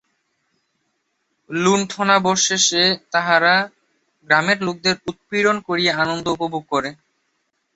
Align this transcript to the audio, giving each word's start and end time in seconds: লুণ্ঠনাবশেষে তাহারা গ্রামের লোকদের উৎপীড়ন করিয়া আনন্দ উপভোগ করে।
লুণ্ঠনাবশেষে 1.49 2.83
তাহারা 3.11 3.55
গ্রামের 4.27 4.59
লোকদের 4.63 4.95
উৎপীড়ন 5.07 5.57
করিয়া 5.67 5.93
আনন্দ 5.95 6.25
উপভোগ 6.35 6.63
করে। 6.71 6.89